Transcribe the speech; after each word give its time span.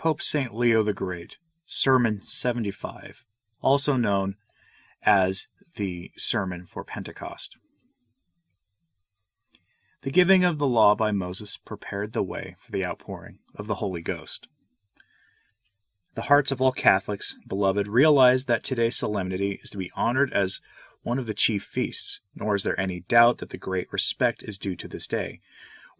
Pope 0.00 0.22
St. 0.22 0.54
Leo 0.54 0.82
the 0.82 0.94
Great, 0.94 1.36
Sermon 1.66 2.22
75, 2.24 3.26
also 3.60 3.96
known 3.96 4.36
as 5.02 5.46
the 5.76 6.10
Sermon 6.16 6.64
for 6.64 6.84
Pentecost. 6.84 7.58
The 10.00 10.10
giving 10.10 10.42
of 10.42 10.56
the 10.56 10.66
law 10.66 10.94
by 10.94 11.10
Moses 11.10 11.58
prepared 11.58 12.14
the 12.14 12.22
way 12.22 12.56
for 12.58 12.72
the 12.72 12.82
outpouring 12.82 13.40
of 13.54 13.66
the 13.66 13.74
Holy 13.74 14.00
Ghost. 14.00 14.48
The 16.14 16.22
hearts 16.22 16.50
of 16.50 16.62
all 16.62 16.72
Catholics, 16.72 17.36
beloved, 17.46 17.86
realize 17.86 18.46
that 18.46 18.64
today's 18.64 18.96
solemnity 18.96 19.60
is 19.62 19.68
to 19.68 19.76
be 19.76 19.90
honored 19.94 20.32
as 20.32 20.62
one 21.02 21.18
of 21.18 21.26
the 21.26 21.34
chief 21.34 21.62
feasts, 21.62 22.20
nor 22.34 22.54
is 22.54 22.62
there 22.62 22.80
any 22.80 23.00
doubt 23.00 23.36
that 23.36 23.50
the 23.50 23.58
great 23.58 23.92
respect 23.92 24.42
is 24.44 24.56
due 24.56 24.76
to 24.76 24.88
this 24.88 25.06
day, 25.06 25.40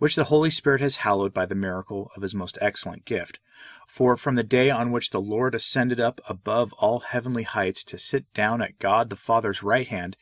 which 0.00 0.16
the 0.16 0.24
Holy 0.24 0.48
Spirit 0.48 0.80
has 0.80 0.96
hallowed 0.96 1.34
by 1.34 1.44
the 1.44 1.54
miracle 1.54 2.10
of 2.16 2.22
his 2.22 2.34
most 2.34 2.56
excellent 2.62 3.04
gift. 3.04 3.38
For 3.86 4.16
from 4.16 4.34
the 4.34 4.42
day 4.42 4.70
on 4.70 4.92
which 4.92 5.10
the 5.10 5.20
Lord 5.20 5.54
ascended 5.54 6.00
up 6.00 6.22
above 6.26 6.72
all 6.78 7.00
heavenly 7.00 7.42
heights 7.42 7.84
to 7.84 7.98
sit 7.98 8.32
down 8.32 8.62
at 8.62 8.78
God 8.78 9.10
the 9.10 9.16
Father's 9.16 9.62
right 9.62 9.86
hand, 9.86 10.16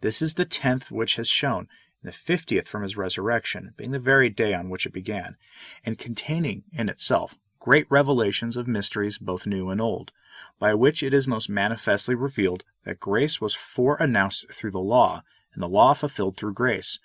this 0.00 0.20
is 0.20 0.34
the 0.34 0.44
tenth 0.44 0.90
which 0.90 1.14
has 1.14 1.28
shone, 1.28 1.68
and 2.02 2.12
the 2.12 2.16
fiftieth 2.16 2.66
from 2.66 2.82
his 2.82 2.96
resurrection, 2.96 3.72
being 3.76 3.92
the 3.92 4.00
very 4.00 4.30
day 4.30 4.52
on 4.52 4.68
which 4.68 4.84
it 4.84 4.92
began, 4.92 5.36
and 5.84 5.96
containing 5.96 6.64
in 6.72 6.88
itself 6.88 7.38
great 7.60 7.86
revelations 7.88 8.56
of 8.56 8.66
mysteries 8.66 9.16
both 9.18 9.46
new 9.46 9.70
and 9.70 9.80
old, 9.80 10.10
by 10.58 10.74
which 10.74 11.04
it 11.04 11.14
is 11.14 11.28
most 11.28 11.48
manifestly 11.48 12.16
revealed 12.16 12.64
that 12.84 12.98
grace 12.98 13.40
was 13.40 13.54
foreannounced 13.54 14.52
through 14.52 14.72
the 14.72 14.80
law, 14.80 15.22
and 15.54 15.62
the 15.62 15.68
law 15.68 15.94
fulfilled 15.94 16.36
through 16.36 16.52
grace. 16.52 16.98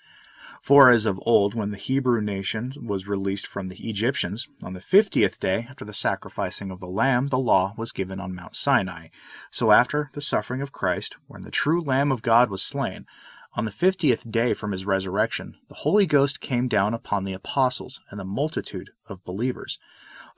For 0.66 0.90
as 0.90 1.06
of 1.06 1.20
old, 1.28 1.54
when 1.54 1.70
the 1.70 1.78
Hebrew 1.78 2.22
nation 2.22 2.74
was 2.88 3.08
released 3.08 3.46
from 3.46 3.68
the 3.68 3.88
Egyptians, 3.88 4.48
on 4.64 4.74
the 4.74 4.82
fiftieth 4.82 5.40
day 5.40 5.68
after 5.70 5.86
the 5.86 5.94
sacrificing 5.94 6.72
of 6.72 6.80
the 6.80 6.88
Lamb, 6.88 7.28
the 7.28 7.38
law 7.38 7.76
was 7.78 7.92
given 7.92 8.20
on 8.20 8.34
Mount 8.34 8.56
Sinai. 8.56 9.10
So 9.52 9.72
after 9.72 10.10
the 10.14 10.22
suffering 10.22 10.64
of 10.64 10.72
Christ, 10.72 11.18
when 11.28 11.44
the 11.44 11.52
true 11.52 11.84
Lamb 11.84 12.12
of 12.12 12.24
God 12.24 12.50
was 12.50 12.64
slain, 12.64 13.06
on 13.54 13.66
the 13.66 13.72
fiftieth 13.72 14.32
day 14.32 14.56
from 14.56 14.72
his 14.72 14.88
resurrection, 14.88 15.54
the 15.70 15.76
Holy 15.76 16.08
Ghost 16.08 16.42
came 16.42 16.68
down 16.68 16.96
upon 16.96 17.26
the 17.26 17.34
apostles 17.34 18.02
and 18.10 18.20
the 18.20 18.26
multitude 18.26 18.90
of 19.08 19.24
believers 19.24 19.78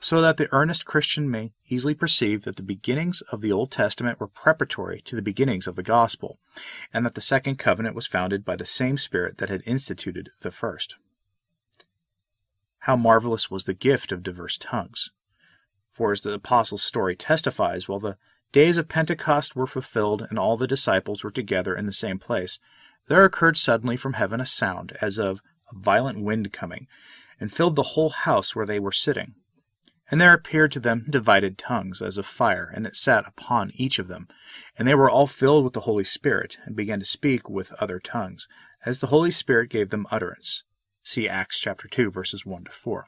so 0.00 0.20
that 0.22 0.36
the 0.36 0.48
earnest 0.52 0.84
Christian 0.84 1.30
may 1.30 1.52
easily 1.68 1.94
perceive 1.94 2.44
that 2.44 2.56
the 2.56 2.62
beginnings 2.62 3.20
of 3.32 3.40
the 3.40 3.50
Old 3.50 3.72
Testament 3.72 4.20
were 4.20 4.28
preparatory 4.28 5.00
to 5.02 5.16
the 5.16 5.22
beginnings 5.22 5.66
of 5.66 5.74
the 5.74 5.82
Gospel, 5.82 6.38
and 6.92 7.04
that 7.04 7.14
the 7.14 7.20
second 7.20 7.58
covenant 7.58 7.96
was 7.96 8.06
founded 8.06 8.44
by 8.44 8.54
the 8.54 8.64
same 8.64 8.96
Spirit 8.96 9.38
that 9.38 9.48
had 9.48 9.62
instituted 9.66 10.30
the 10.42 10.52
first. 10.52 10.94
How 12.80 12.94
marvelous 12.94 13.50
was 13.50 13.64
the 13.64 13.74
gift 13.74 14.12
of 14.12 14.22
diverse 14.22 14.56
tongues! 14.56 15.10
For 15.90 16.12
as 16.12 16.20
the 16.20 16.32
Apostles' 16.32 16.84
story 16.84 17.16
testifies, 17.16 17.88
while 17.88 17.98
the 17.98 18.16
days 18.52 18.78
of 18.78 18.88
Pentecost 18.88 19.56
were 19.56 19.66
fulfilled 19.66 20.26
and 20.30 20.38
all 20.38 20.56
the 20.56 20.68
disciples 20.68 21.24
were 21.24 21.32
together 21.32 21.74
in 21.74 21.86
the 21.86 21.92
same 21.92 22.20
place, 22.20 22.60
there 23.08 23.24
occurred 23.24 23.56
suddenly 23.56 23.96
from 23.96 24.12
heaven 24.12 24.40
a 24.40 24.46
sound 24.46 24.96
as 25.00 25.18
of 25.18 25.42
a 25.72 25.76
violent 25.76 26.22
wind 26.22 26.52
coming, 26.52 26.86
and 27.40 27.52
filled 27.52 27.74
the 27.74 27.82
whole 27.82 28.10
house 28.10 28.54
where 28.54 28.66
they 28.66 28.78
were 28.78 28.92
sitting. 28.92 29.34
And 30.10 30.20
there 30.20 30.32
appeared 30.32 30.72
to 30.72 30.80
them 30.80 31.06
divided 31.08 31.58
tongues 31.58 32.00
as 32.00 32.16
of 32.16 32.26
fire, 32.26 32.72
and 32.74 32.86
it 32.86 32.96
sat 32.96 33.26
upon 33.26 33.72
each 33.74 33.98
of 33.98 34.08
them. 34.08 34.28
And 34.78 34.88
they 34.88 34.94
were 34.94 35.10
all 35.10 35.26
filled 35.26 35.64
with 35.64 35.74
the 35.74 35.80
Holy 35.80 36.04
Spirit, 36.04 36.56
and 36.64 36.74
began 36.74 36.98
to 37.00 37.04
speak 37.04 37.50
with 37.50 37.72
other 37.74 38.00
tongues, 38.00 38.48
as 38.86 39.00
the 39.00 39.08
Holy 39.08 39.30
Spirit 39.30 39.70
gave 39.70 39.90
them 39.90 40.06
utterance. 40.10 40.64
See 41.02 41.28
Acts 41.28 41.60
chapter 41.60 41.88
2, 41.88 42.10
verses 42.10 42.46
1 42.46 42.64
to 42.64 42.70
4. 42.70 43.06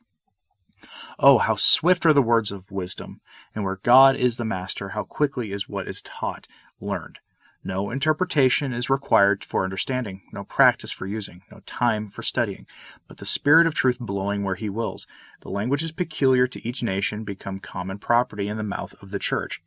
Oh, 1.19 1.39
how 1.39 1.57
swift 1.57 2.07
are 2.07 2.13
the 2.13 2.23
words 2.23 2.51
of 2.53 2.71
wisdom, 2.71 3.21
and 3.55 3.65
where 3.65 3.81
God 3.83 4.17
is 4.17 4.37
the 4.37 4.45
master, 4.45 4.91
how 4.91 5.05
quickly 5.05 5.53
is 5.53 5.69
what 5.69 5.89
is 5.89 6.03
taught 6.03 6.47
learned. 6.81 7.19
No 7.63 7.91
interpretation 7.91 8.73
is 8.73 8.89
required 8.89 9.45
for 9.45 9.65
understanding, 9.65 10.23
no 10.33 10.45
practice 10.45 10.91
for 10.91 11.07
using, 11.07 11.43
no 11.53 11.61
time 11.67 12.09
for 12.09 12.23
studying, 12.23 12.67
but 13.07 13.19
the 13.19 13.27
Spirit 13.27 13.67
of 13.67 13.75
truth 13.75 13.99
blowing 14.01 14.45
where 14.45 14.55
he 14.55 14.71
wills. 14.71 15.07
The 15.43 15.51
languages 15.51 15.93
peculiar 15.93 16.47
to 16.47 16.67
each 16.67 16.83
nation 16.83 17.23
become 17.23 17.59
common 17.59 17.99
property 17.99 18.49
in 18.49 18.57
the 18.57 18.63
mouth 18.63 18.95
of 19.03 19.11
the 19.11 19.19
church. 19.19 19.61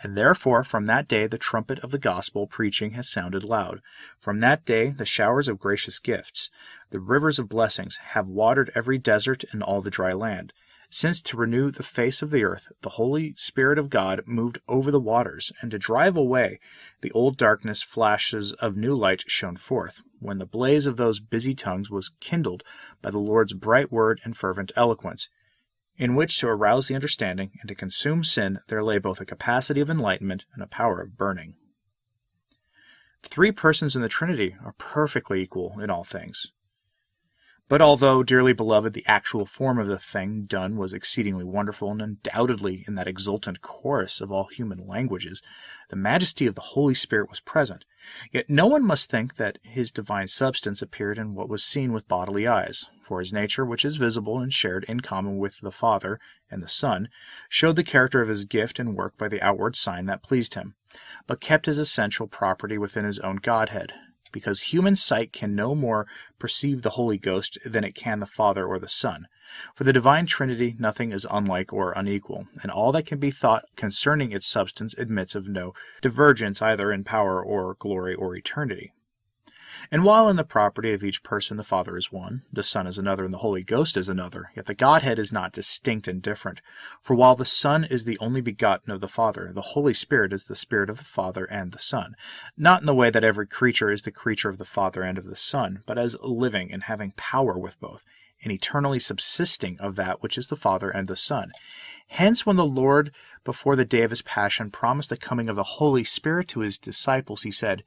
And 0.00 0.16
therefore 0.16 0.62
from 0.62 0.86
that 0.86 1.08
day 1.08 1.26
the 1.26 1.38
trumpet 1.38 1.80
of 1.80 1.90
the 1.90 1.98
gospel 1.98 2.46
preaching 2.46 2.92
has 2.92 3.08
sounded 3.08 3.42
loud. 3.42 3.80
From 4.20 4.38
that 4.40 4.64
day 4.64 4.90
the 4.90 5.04
showers 5.04 5.48
of 5.48 5.58
gracious 5.58 5.98
gifts, 5.98 6.50
the 6.90 7.00
rivers 7.00 7.40
of 7.40 7.48
blessings, 7.48 7.96
have 8.12 8.28
watered 8.28 8.70
every 8.76 8.96
desert 8.96 9.44
and 9.50 9.60
all 9.60 9.80
the 9.80 9.90
dry 9.90 10.12
land 10.12 10.52
since 10.92 11.22
to 11.22 11.36
renew 11.36 11.70
the 11.70 11.84
face 11.84 12.20
of 12.20 12.30
the 12.30 12.42
earth 12.42 12.66
the 12.82 12.90
Holy 12.90 13.32
Spirit 13.36 13.78
of 13.78 13.88
God 13.88 14.22
moved 14.26 14.58
over 14.66 14.90
the 14.90 14.98
waters, 14.98 15.52
and 15.62 15.70
to 15.70 15.78
drive 15.78 16.16
away 16.16 16.58
the 17.00 17.12
old 17.12 17.36
darkness 17.36 17.80
flashes 17.80 18.52
of 18.54 18.76
new 18.76 18.96
light 18.96 19.22
shone 19.28 19.56
forth, 19.56 20.02
when 20.18 20.38
the 20.38 20.44
blaze 20.44 20.86
of 20.86 20.96
those 20.96 21.20
busy 21.20 21.54
tongues 21.54 21.90
was 21.90 22.10
kindled 22.18 22.64
by 23.00 23.10
the 23.10 23.18
Lord's 23.18 23.54
bright 23.54 23.92
word 23.92 24.20
and 24.24 24.36
fervent 24.36 24.72
eloquence, 24.74 25.28
in 25.96 26.16
which 26.16 26.38
to 26.40 26.48
arouse 26.48 26.88
the 26.88 26.94
understanding 26.96 27.52
and 27.60 27.68
to 27.68 27.74
consume 27.74 28.24
sin 28.24 28.58
there 28.66 28.82
lay 28.82 28.98
both 28.98 29.20
a 29.20 29.24
capacity 29.24 29.80
of 29.80 29.90
enlightenment 29.90 30.44
and 30.54 30.62
a 30.62 30.66
power 30.66 31.00
of 31.00 31.16
burning. 31.16 31.54
The 33.22 33.28
three 33.28 33.52
persons 33.52 33.94
in 33.94 34.02
the 34.02 34.08
Trinity 34.08 34.56
are 34.64 34.72
perfectly 34.72 35.40
equal 35.40 35.78
in 35.78 35.88
all 35.88 36.04
things. 36.04 36.50
But 37.70 37.80
although 37.80 38.24
dearly 38.24 38.52
beloved, 38.52 38.94
the 38.94 39.06
actual 39.06 39.46
form 39.46 39.78
of 39.78 39.86
the 39.86 40.00
thing 40.00 40.46
done 40.46 40.76
was 40.76 40.92
exceedingly 40.92 41.44
wonderful, 41.44 41.92
and 41.92 42.02
undoubtedly 42.02 42.84
in 42.88 42.96
that 42.96 43.06
exultant 43.06 43.62
chorus 43.62 44.20
of 44.20 44.32
all 44.32 44.48
human 44.48 44.88
languages, 44.88 45.40
the 45.88 45.94
majesty 45.94 46.48
of 46.48 46.56
the 46.56 46.72
Holy 46.72 46.94
Spirit 46.94 47.28
was 47.28 47.38
present. 47.38 47.84
Yet 48.32 48.50
no 48.50 48.66
one 48.66 48.84
must 48.84 49.08
think 49.08 49.36
that 49.36 49.60
his 49.62 49.92
divine 49.92 50.26
substance 50.26 50.82
appeared 50.82 51.16
in 51.16 51.36
what 51.36 51.48
was 51.48 51.62
seen 51.62 51.92
with 51.92 52.08
bodily 52.08 52.44
eyes, 52.44 52.86
for 53.04 53.20
his 53.20 53.32
nature, 53.32 53.64
which 53.64 53.84
is 53.84 53.98
visible 53.98 54.40
and 54.40 54.52
shared 54.52 54.82
in 54.88 54.98
common 54.98 55.38
with 55.38 55.60
the 55.60 55.70
Father 55.70 56.18
and 56.50 56.64
the 56.64 56.68
Son, 56.68 57.08
showed 57.48 57.76
the 57.76 57.84
character 57.84 58.20
of 58.20 58.28
his 58.28 58.44
gift 58.44 58.80
and 58.80 58.96
work 58.96 59.16
by 59.16 59.28
the 59.28 59.40
outward 59.42 59.76
sign 59.76 60.06
that 60.06 60.24
pleased 60.24 60.54
him, 60.54 60.74
but 61.28 61.40
kept 61.40 61.66
his 61.66 61.78
essential 61.78 62.26
property 62.26 62.76
within 62.76 63.04
his 63.04 63.20
own 63.20 63.36
Godhead, 63.36 63.92
because 64.32 64.72
human 64.72 64.96
sight 64.96 65.32
can 65.32 65.54
no 65.54 65.74
more 65.74 66.06
perceive 66.38 66.82
the 66.82 66.90
Holy 66.90 67.18
Ghost 67.18 67.58
than 67.64 67.84
it 67.84 67.94
can 67.94 68.20
the 68.20 68.26
Father 68.26 68.66
or 68.66 68.78
the 68.78 68.88
Son. 68.88 69.26
For 69.74 69.84
the 69.84 69.92
divine 69.92 70.26
Trinity 70.26 70.76
nothing 70.78 71.10
is 71.10 71.26
unlike 71.30 71.72
or 71.72 71.92
unequal, 71.92 72.46
and 72.62 72.70
all 72.70 72.92
that 72.92 73.06
can 73.06 73.18
be 73.18 73.32
thought 73.32 73.64
concerning 73.74 74.30
its 74.30 74.46
substance 74.46 74.94
admits 74.96 75.34
of 75.34 75.48
no 75.48 75.74
divergence 76.00 76.62
either 76.62 76.92
in 76.92 77.02
power 77.02 77.42
or 77.42 77.74
glory 77.74 78.14
or 78.14 78.36
eternity. 78.36 78.92
And 79.90 80.04
while 80.04 80.28
in 80.28 80.36
the 80.36 80.44
property 80.44 80.92
of 80.92 81.02
each 81.02 81.22
person 81.22 81.56
the 81.56 81.62
Father 81.62 81.96
is 81.96 82.12
one, 82.12 82.42
the 82.52 82.62
Son 82.62 82.86
is 82.86 82.98
another, 82.98 83.24
and 83.24 83.32
the 83.32 83.38
Holy 83.38 83.62
Ghost 83.62 83.96
is 83.96 84.08
another, 84.08 84.50
yet 84.54 84.66
the 84.66 84.74
Godhead 84.74 85.18
is 85.18 85.32
not 85.32 85.52
distinct 85.52 86.06
and 86.06 86.20
different. 86.20 86.60
For 87.00 87.14
while 87.14 87.34
the 87.34 87.44
Son 87.44 87.84
is 87.84 88.04
the 88.04 88.18
only 88.18 88.40
begotten 88.40 88.92
of 88.92 89.00
the 89.00 89.08
Father, 89.08 89.52
the 89.54 89.60
Holy 89.60 89.94
Spirit 89.94 90.32
is 90.32 90.44
the 90.44 90.56
Spirit 90.56 90.90
of 90.90 90.98
the 90.98 91.04
Father 91.04 91.44
and 91.44 91.72
the 91.72 91.78
Son. 91.78 92.14
Not 92.56 92.82
in 92.82 92.86
the 92.86 92.94
way 92.94 93.10
that 93.10 93.24
every 93.24 93.46
creature 93.46 93.90
is 93.90 94.02
the 94.02 94.10
creature 94.10 94.48
of 94.48 94.58
the 94.58 94.64
Father 94.64 95.02
and 95.02 95.18
of 95.18 95.26
the 95.26 95.36
Son, 95.36 95.82
but 95.86 95.98
as 95.98 96.16
living 96.22 96.72
and 96.72 96.84
having 96.84 97.12
power 97.16 97.56
with 97.58 97.80
both, 97.80 98.04
and 98.42 98.52
eternally 98.52 98.98
subsisting 98.98 99.78
of 99.80 99.96
that 99.96 100.22
which 100.22 100.38
is 100.38 100.48
the 100.48 100.56
Father 100.56 100.90
and 100.90 101.08
the 101.08 101.16
Son. 101.16 101.52
Hence, 102.08 102.44
when 102.44 102.56
the 102.56 102.66
Lord, 102.66 103.12
before 103.44 103.76
the 103.76 103.84
day 103.84 104.02
of 104.02 104.10
his 104.10 104.22
passion, 104.22 104.70
promised 104.70 105.10
the 105.10 105.16
coming 105.16 105.48
of 105.48 105.56
the 105.56 105.62
Holy 105.62 106.04
Spirit 106.04 106.48
to 106.48 106.60
his 106.60 106.78
disciples, 106.78 107.42
he 107.42 107.50
said, 107.50 107.84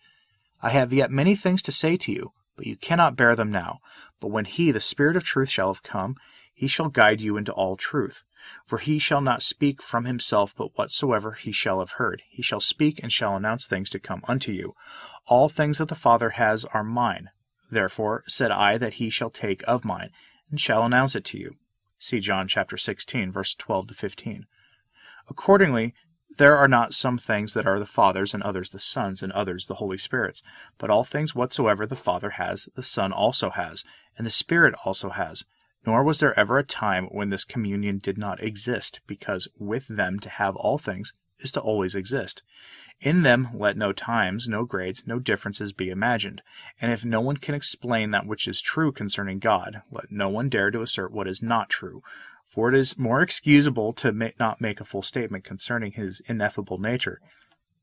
I 0.63 0.69
have 0.69 0.93
yet 0.93 1.11
many 1.11 1.35
things 1.35 1.61
to 1.63 1.73
say 1.73 1.97
to 1.97 2.11
you, 2.13 2.31
but 2.55 2.65
you 2.65 2.77
cannot 2.77 3.17
bear 3.17 3.35
them 3.35 3.51
now. 3.51 3.79
But 4.21 4.29
when 4.29 4.45
he, 4.45 4.71
the 4.71 4.79
Spirit 4.79 5.17
of 5.17 5.25
truth, 5.25 5.49
shall 5.49 5.67
have 5.67 5.83
come, 5.83 6.15
he 6.53 6.69
shall 6.69 6.87
guide 6.87 7.19
you 7.19 7.35
into 7.35 7.51
all 7.51 7.75
truth. 7.75 8.23
For 8.65 8.77
he 8.77 8.97
shall 8.97 9.19
not 9.19 9.43
speak 9.43 9.81
from 9.81 10.05
himself, 10.05 10.55
but 10.57 10.77
whatsoever 10.77 11.33
he 11.33 11.51
shall 11.51 11.79
have 11.79 11.91
heard. 11.91 12.23
He 12.29 12.41
shall 12.41 12.61
speak 12.61 13.01
and 13.03 13.11
shall 13.11 13.35
announce 13.35 13.67
things 13.67 13.89
to 13.89 13.99
come 13.99 14.23
unto 14.25 14.53
you. 14.53 14.73
All 15.27 15.49
things 15.49 15.79
that 15.79 15.89
the 15.89 15.95
Father 15.95 16.31
has 16.31 16.63
are 16.73 16.83
mine. 16.83 17.29
Therefore 17.69 18.23
said 18.27 18.51
I 18.51 18.77
that 18.77 18.95
he 18.95 19.09
shall 19.09 19.31
take 19.31 19.63
of 19.67 19.83
mine, 19.83 20.11
and 20.49 20.61
shall 20.61 20.85
announce 20.85 21.13
it 21.13 21.25
to 21.25 21.37
you. 21.37 21.57
See 21.99 22.21
John 22.21 22.47
chapter 22.47 22.77
16, 22.77 23.33
verse 23.33 23.53
12 23.53 23.89
to 23.89 23.93
15. 23.93 24.45
Accordingly, 25.29 25.93
there 26.37 26.57
are 26.57 26.67
not 26.67 26.93
some 26.93 27.17
things 27.17 27.53
that 27.53 27.67
are 27.67 27.79
the 27.79 27.85
Father's, 27.85 28.33
and 28.33 28.41
others 28.43 28.71
the 28.71 28.79
Son's, 28.79 29.21
and 29.21 29.31
others 29.33 29.67
the 29.67 29.75
Holy 29.75 29.97
Spirit's, 29.97 30.41
but 30.77 30.89
all 30.89 31.03
things 31.03 31.35
whatsoever 31.35 31.85
the 31.85 31.95
Father 31.95 32.31
has, 32.31 32.67
the 32.75 32.83
Son 32.83 33.11
also 33.11 33.51
has, 33.51 33.83
and 34.17 34.25
the 34.25 34.31
Spirit 34.31 34.73
also 34.83 35.09
has. 35.09 35.43
Nor 35.85 36.03
was 36.03 36.19
there 36.19 36.37
ever 36.39 36.57
a 36.57 36.63
time 36.63 37.05
when 37.11 37.29
this 37.29 37.43
communion 37.43 37.97
did 37.97 38.17
not 38.17 38.41
exist, 38.41 39.01
because 39.05 39.47
with 39.57 39.87
them 39.87 40.19
to 40.19 40.29
have 40.29 40.55
all 40.55 40.77
things 40.77 41.13
is 41.43 41.51
to 41.51 41.61
always 41.61 41.95
exist. 41.95 42.41
In 43.01 43.23
them 43.23 43.49
let 43.53 43.75
no 43.75 43.91
times, 43.91 44.47
no 44.47 44.63
grades, 44.63 45.03
no 45.05 45.19
differences 45.19 45.73
be 45.73 45.89
imagined. 45.89 46.41
And 46.79 46.91
if 46.91 47.03
no 47.03 47.19
one 47.19 47.37
can 47.37 47.53
explain 47.53 48.11
that 48.11 48.25
which 48.25 48.47
is 48.47 48.61
true 48.61 48.91
concerning 48.91 49.39
God, 49.39 49.81
let 49.91 50.11
no 50.11 50.29
one 50.29 50.47
dare 50.47 50.71
to 50.71 50.81
assert 50.81 51.11
what 51.11 51.27
is 51.27 51.41
not 51.41 51.69
true. 51.69 52.01
For 52.47 52.69
it 52.69 52.75
is 52.75 52.97
more 52.97 53.21
excusable 53.21 53.93
to 53.93 54.31
not 54.39 54.61
make 54.61 54.79
a 54.79 54.85
full 54.85 55.01
statement 55.01 55.43
concerning 55.43 55.93
his 55.93 56.21
ineffable 56.27 56.77
nature 56.77 57.19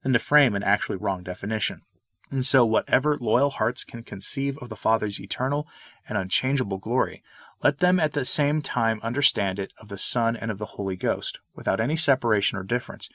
than 0.02 0.12
to 0.12 0.18
frame 0.18 0.54
an 0.54 0.62
actually 0.62 0.96
wrong 0.96 1.22
definition. 1.22 1.82
And 2.30 2.46
so, 2.46 2.64
whatever 2.64 3.18
loyal 3.18 3.50
hearts 3.50 3.82
can 3.82 4.04
conceive 4.04 4.56
of 4.58 4.68
the 4.68 4.76
Father's 4.76 5.20
eternal 5.20 5.66
and 6.08 6.16
unchangeable 6.16 6.78
glory, 6.78 7.22
let 7.62 7.80
them 7.80 7.98
at 7.98 8.12
the 8.12 8.24
same 8.24 8.62
time 8.62 9.00
understand 9.02 9.58
it 9.58 9.72
of 9.78 9.88
the 9.88 9.98
Son 9.98 10.36
and 10.36 10.50
of 10.50 10.58
the 10.58 10.76
Holy 10.76 10.96
Ghost, 10.96 11.40
without 11.54 11.80
any 11.80 11.96
separation 11.96 12.56
or 12.56 12.62
difference. 12.62 13.08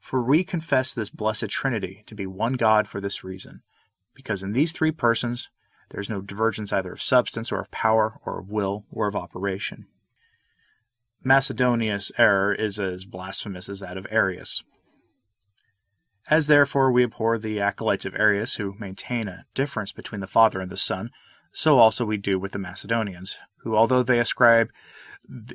For 0.00 0.22
we 0.22 0.44
confess 0.44 0.92
this 0.92 1.10
blessed 1.10 1.48
Trinity 1.48 2.04
to 2.06 2.14
be 2.14 2.26
one 2.26 2.54
God 2.54 2.86
for 2.86 3.00
this 3.00 3.24
reason, 3.24 3.62
because 4.14 4.42
in 4.42 4.52
these 4.52 4.72
three 4.72 4.92
persons 4.92 5.48
there 5.90 6.00
is 6.00 6.10
no 6.10 6.20
divergence 6.20 6.72
either 6.72 6.92
of 6.92 7.02
substance 7.02 7.52
or 7.52 7.60
of 7.60 7.70
power 7.70 8.20
or 8.24 8.40
of 8.40 8.48
will 8.48 8.84
or 8.90 9.06
of 9.06 9.16
operation. 9.16 9.86
Macedonius' 11.22 12.12
error 12.18 12.54
is 12.54 12.78
as 12.78 13.04
blasphemous 13.04 13.68
as 13.68 13.80
that 13.80 13.96
of 13.96 14.06
Arius. 14.10 14.62
As 16.28 16.46
therefore 16.46 16.90
we 16.90 17.04
abhor 17.04 17.38
the 17.38 17.60
acolytes 17.60 18.04
of 18.04 18.14
Arius 18.14 18.56
who 18.56 18.74
maintain 18.78 19.28
a 19.28 19.44
difference 19.54 19.92
between 19.92 20.20
the 20.20 20.26
Father 20.26 20.60
and 20.60 20.70
the 20.70 20.76
Son, 20.76 21.10
so 21.52 21.78
also 21.78 22.04
we 22.04 22.16
do 22.16 22.38
with 22.38 22.52
the 22.52 22.58
Macedonians, 22.58 23.36
who, 23.62 23.76
although 23.76 24.02
they 24.02 24.18
ascribe 24.18 24.70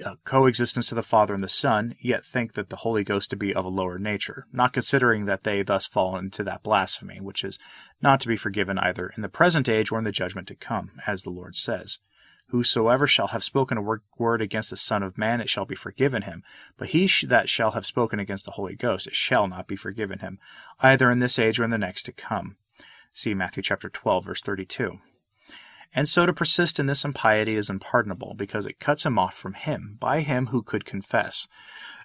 Uh, 0.05 0.15
coexistence 0.25 0.89
to 0.89 0.95
the 0.95 1.01
Father 1.01 1.33
and 1.33 1.43
the 1.43 1.47
Son, 1.47 1.95
yet 2.01 2.25
think 2.25 2.53
that 2.53 2.69
the 2.69 2.77
Holy 2.77 3.05
Ghost 3.05 3.29
to 3.29 3.37
be 3.37 3.53
of 3.53 3.63
a 3.63 3.69
lower 3.69 3.97
nature, 3.97 4.45
not 4.51 4.73
considering 4.73 5.25
that 5.25 5.43
they 5.43 5.61
thus 5.61 5.87
fall 5.87 6.17
into 6.17 6.43
that 6.43 6.61
blasphemy, 6.61 7.21
which 7.21 7.43
is 7.43 7.57
not 8.01 8.19
to 8.19 8.27
be 8.27 8.35
forgiven 8.35 8.77
either 8.77 9.13
in 9.15 9.21
the 9.21 9.29
present 9.29 9.69
age 9.69 9.89
or 9.89 9.97
in 9.97 10.03
the 10.03 10.11
judgment 10.11 10.49
to 10.49 10.55
come, 10.55 10.99
as 11.07 11.23
the 11.23 11.29
Lord 11.29 11.55
says. 11.55 11.99
Whosoever 12.47 13.07
shall 13.07 13.27
have 13.27 13.45
spoken 13.45 13.77
a 13.77 13.99
word 14.17 14.41
against 14.41 14.71
the 14.71 14.77
Son 14.77 15.03
of 15.03 15.17
Man, 15.17 15.39
it 15.39 15.49
shall 15.49 15.63
be 15.63 15.75
forgiven 15.75 16.23
him. 16.23 16.43
But 16.75 16.89
he 16.89 17.09
that 17.27 17.47
shall 17.47 17.71
have 17.71 17.85
spoken 17.85 18.19
against 18.19 18.43
the 18.43 18.51
Holy 18.51 18.75
Ghost, 18.75 19.07
it 19.07 19.15
shall 19.15 19.47
not 19.47 19.67
be 19.67 19.77
forgiven 19.77 20.19
him, 20.19 20.37
either 20.81 21.09
in 21.09 21.19
this 21.19 21.39
age 21.39 21.61
or 21.61 21.63
in 21.63 21.69
the 21.69 21.77
next 21.77 22.03
to 22.03 22.11
come. 22.11 22.57
See 23.13 23.33
Matthew 23.33 23.63
chapter 23.63 23.89
12, 23.89 24.25
verse 24.25 24.41
32. 24.41 24.99
And 25.93 26.07
so 26.07 26.25
to 26.25 26.33
persist 26.33 26.79
in 26.79 26.85
this 26.85 27.03
impiety 27.03 27.55
is 27.55 27.69
unpardonable, 27.69 28.33
because 28.33 28.65
it 28.65 28.79
cuts 28.79 29.05
him 29.05 29.19
off 29.19 29.35
from 29.35 29.53
him, 29.53 29.97
by 29.99 30.21
him 30.21 30.47
who 30.47 30.63
could 30.63 30.85
confess. 30.85 31.47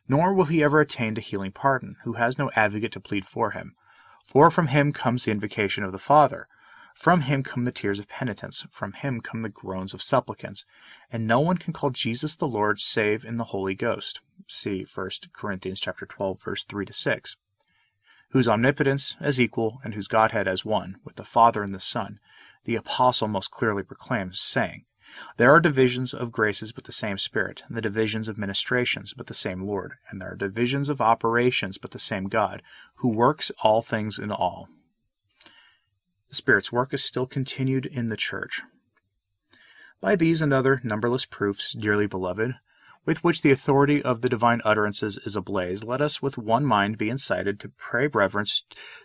Nor 0.08 0.34
will 0.34 0.46
he 0.46 0.62
ever 0.62 0.80
attain 0.80 1.14
to 1.14 1.20
healing 1.20 1.52
pardon, 1.52 1.96
who 2.04 2.14
has 2.14 2.38
no 2.38 2.50
advocate 2.56 2.92
to 2.92 3.00
plead 3.00 3.24
for 3.24 3.52
him. 3.52 3.76
For 4.24 4.50
from 4.50 4.68
him 4.68 4.92
comes 4.92 5.24
the 5.24 5.30
invocation 5.30 5.84
of 5.84 5.92
the 5.92 5.98
Father. 5.98 6.48
From 6.96 7.20
him 7.22 7.42
come 7.42 7.64
the 7.64 7.72
tears 7.72 7.98
of 7.98 8.08
penitence, 8.08 8.66
from 8.70 8.94
him 8.94 9.20
come 9.20 9.42
the 9.42 9.48
groans 9.48 9.92
of 9.94 10.02
supplicants, 10.02 10.64
and 11.12 11.26
no 11.26 11.38
one 11.40 11.58
can 11.58 11.72
call 11.72 11.90
Jesus 11.90 12.34
the 12.34 12.48
Lord 12.48 12.80
save 12.80 13.24
in 13.24 13.36
the 13.36 13.44
Holy 13.44 13.74
Ghost. 13.74 14.20
See 14.48 14.86
1 14.92 15.10
Corinthians 15.32 15.78
chapter 15.78 16.06
12 16.06 16.42
verse 16.42 16.64
3 16.64 16.86
to 16.86 16.92
6. 16.92 17.36
Whose 18.30 18.48
omnipotence 18.48 19.14
as 19.20 19.40
equal 19.40 19.78
and 19.84 19.94
whose 19.94 20.08
Godhead 20.08 20.48
as 20.48 20.64
one 20.64 20.96
with 21.04 21.16
the 21.16 21.24
Father 21.24 21.62
and 21.62 21.74
the 21.74 21.78
Son, 21.78 22.18
the 22.66 22.76
apostle 22.76 23.28
most 23.28 23.50
clearly 23.50 23.82
proclaims, 23.82 24.38
saying, 24.38 24.84
there 25.38 25.50
are 25.50 25.60
divisions 25.60 26.12
of 26.12 26.30
graces 26.30 26.72
but 26.72 26.84
the 26.84 26.92
same 26.92 27.16
Spirit, 27.16 27.62
and 27.68 27.76
the 27.76 27.80
divisions 27.80 28.28
of 28.28 28.36
ministrations 28.36 29.14
but 29.14 29.28
the 29.28 29.34
same 29.34 29.62
Lord, 29.62 29.94
and 30.10 30.20
there 30.20 30.32
are 30.32 30.36
divisions 30.36 30.90
of 30.90 31.00
operations 31.00 31.78
but 31.78 31.92
the 31.92 31.98
same 31.98 32.24
God, 32.24 32.62
who 32.96 33.08
works 33.08 33.50
all 33.62 33.80
things 33.80 34.18
in 34.18 34.30
all. 34.30 34.68
The 36.28 36.34
Spirit's 36.34 36.70
work 36.70 36.92
is 36.92 37.02
still 37.02 37.26
continued 37.26 37.86
in 37.86 38.08
the 38.08 38.16
Church. 38.16 38.60
By 40.02 40.16
these 40.16 40.42
and 40.42 40.52
other 40.52 40.82
numberless 40.84 41.24
proofs, 41.24 41.72
dearly 41.72 42.06
beloved, 42.06 42.56
with 43.06 43.24
which 43.24 43.40
the 43.40 43.52
authority 43.52 44.02
of 44.02 44.20
the 44.20 44.28
divine 44.28 44.60
utterances 44.64 45.18
is 45.24 45.36
ablaze, 45.36 45.82
let 45.82 46.02
us 46.02 46.20
with 46.20 46.36
one 46.36 46.66
mind 46.66 46.98
be 46.98 47.08
incited 47.08 47.58
to 47.60 47.70
pray 47.78 48.08
reverence 48.08 48.64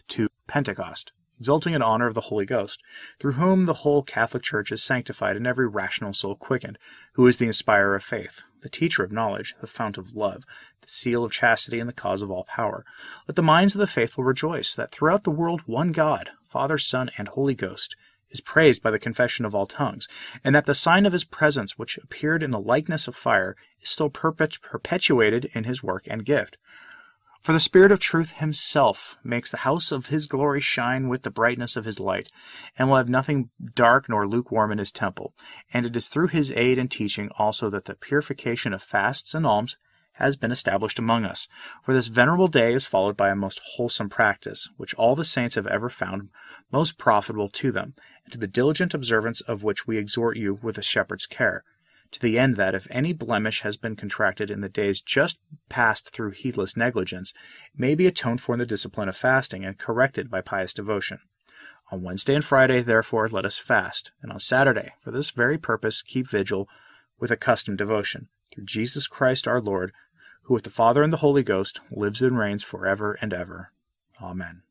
to 0.09 0.27
Pentecost, 0.47 1.13
exulting 1.41 1.73
in 1.73 1.81
honor 1.81 2.05
of 2.05 2.13
the 2.13 2.21
Holy 2.21 2.45
Ghost, 2.45 2.83
through 3.17 3.31
whom 3.31 3.65
the 3.65 3.81
whole 3.81 4.03
Catholic 4.03 4.43
Church 4.43 4.71
is 4.71 4.83
sanctified 4.83 5.35
and 5.35 5.47
every 5.47 5.67
rational 5.67 6.13
soul 6.13 6.35
quickened, 6.35 6.77
who 7.13 7.25
is 7.25 7.37
the 7.37 7.47
inspirer 7.47 7.95
of 7.95 8.03
faith, 8.03 8.43
the 8.61 8.69
teacher 8.69 9.03
of 9.03 9.11
knowledge, 9.11 9.55
the 9.59 9.65
fount 9.65 9.97
of 9.97 10.15
love, 10.15 10.43
the 10.81 10.87
seal 10.87 11.23
of 11.23 11.31
chastity, 11.31 11.79
and 11.79 11.89
the 11.89 11.93
cause 11.93 12.21
of 12.21 12.29
all 12.29 12.43
power. 12.43 12.85
Let 13.27 13.35
the 13.35 13.41
minds 13.41 13.73
of 13.73 13.79
the 13.79 13.87
faithful 13.87 14.23
rejoice 14.23 14.75
that 14.75 14.91
throughout 14.91 15.23
the 15.23 15.31
world 15.31 15.61
one 15.65 15.91
God, 15.91 16.29
Father, 16.45 16.77
Son, 16.77 17.09
and 17.17 17.27
Holy 17.29 17.55
Ghost, 17.55 17.95
is 18.29 18.39
praised 18.39 18.83
by 18.83 18.91
the 18.91 18.99
confession 18.99 19.43
of 19.43 19.55
all 19.55 19.65
tongues, 19.65 20.07
and 20.43 20.53
that 20.53 20.67
the 20.67 20.75
sign 20.75 21.07
of 21.07 21.13
his 21.13 21.23
presence, 21.23 21.75
which 21.75 21.97
appeared 21.97 22.43
in 22.43 22.51
the 22.51 22.59
likeness 22.59 23.07
of 23.07 23.15
fire, 23.15 23.55
is 23.81 23.89
still 23.89 24.11
perpetuated 24.11 25.49
in 25.55 25.63
his 25.63 25.81
work 25.81 26.03
and 26.05 26.23
gift. 26.23 26.57
For 27.41 27.53
the 27.53 27.59
Spirit 27.59 27.91
of 27.91 27.99
truth 27.99 28.33
himself 28.33 29.17
makes 29.23 29.49
the 29.49 29.57
house 29.57 29.91
of 29.91 30.05
his 30.07 30.27
glory 30.27 30.61
shine 30.61 31.09
with 31.09 31.23
the 31.23 31.31
brightness 31.31 31.75
of 31.75 31.85
his 31.85 31.99
light, 31.99 32.29
and 32.77 32.87
will 32.87 32.97
have 32.97 33.09
nothing 33.09 33.49
dark 33.73 34.07
nor 34.07 34.27
lukewarm 34.27 34.71
in 34.71 34.77
his 34.77 34.91
temple. 34.91 35.33
And 35.73 35.83
it 35.83 35.95
is 35.95 36.07
through 36.07 36.27
his 36.27 36.51
aid 36.51 36.77
and 36.77 36.91
teaching 36.91 37.31
also 37.39 37.71
that 37.71 37.85
the 37.85 37.95
purification 37.95 38.73
of 38.73 38.83
fasts 38.83 39.33
and 39.33 39.47
alms 39.47 39.75
has 40.13 40.35
been 40.35 40.51
established 40.51 40.99
among 40.99 41.25
us. 41.25 41.47
For 41.83 41.95
this 41.95 42.07
venerable 42.07 42.47
day 42.47 42.75
is 42.75 42.85
followed 42.85 43.17
by 43.17 43.29
a 43.29 43.35
most 43.35 43.59
wholesome 43.73 44.09
practice, 44.09 44.69
which 44.77 44.93
all 44.93 45.15
the 45.15 45.23
saints 45.23 45.55
have 45.55 45.65
ever 45.65 45.89
found 45.89 46.29
most 46.71 46.99
profitable 46.99 47.49
to 47.49 47.71
them, 47.71 47.95
and 48.23 48.33
to 48.33 48.37
the 48.37 48.45
diligent 48.45 48.93
observance 48.93 49.41
of 49.41 49.63
which 49.63 49.87
we 49.87 49.97
exhort 49.97 50.37
you 50.37 50.59
with 50.61 50.77
a 50.77 50.83
shepherd's 50.83 51.25
care 51.25 51.63
to 52.11 52.19
the 52.19 52.37
end 52.37 52.55
that 52.55 52.75
if 52.75 52.87
any 52.89 53.13
blemish 53.13 53.61
has 53.61 53.77
been 53.77 53.95
contracted 53.95 54.51
in 54.51 54.61
the 54.61 54.69
days 54.69 55.01
just 55.01 55.37
passed 55.69 56.09
through 56.09 56.31
heedless 56.31 56.75
negligence, 56.75 57.33
it 57.73 57.79
may 57.79 57.95
be 57.95 58.07
atoned 58.07 58.41
for 58.41 58.53
in 58.53 58.59
the 58.59 58.65
discipline 58.65 59.09
of 59.09 59.15
fasting 59.15 59.63
and 59.63 59.77
corrected 59.77 60.29
by 60.29 60.41
pious 60.41 60.73
devotion. 60.73 61.19
On 61.91 62.03
Wednesday 62.03 62.35
and 62.35 62.45
Friday, 62.45 62.81
therefore, 62.81 63.27
let 63.27 63.45
us 63.45 63.57
fast, 63.57 64.11
and 64.21 64.31
on 64.31 64.39
Saturday, 64.39 64.91
for 64.99 65.11
this 65.11 65.31
very 65.31 65.57
purpose, 65.57 66.01
keep 66.01 66.29
vigil 66.29 66.67
with 67.19 67.31
accustomed 67.31 67.77
devotion, 67.77 68.29
through 68.53 68.65
Jesus 68.65 69.07
Christ 69.07 69.47
our 69.47 69.61
Lord, 69.61 69.91
who 70.43 70.53
with 70.53 70.63
the 70.63 70.69
Father 70.69 71.03
and 71.03 71.11
the 71.11 71.17
Holy 71.17 71.43
Ghost 71.43 71.81
lives 71.91 72.21
and 72.21 72.37
reigns 72.37 72.63
for 72.63 72.85
ever 72.85 73.13
and 73.21 73.33
ever. 73.33 73.71
Amen. 74.21 74.63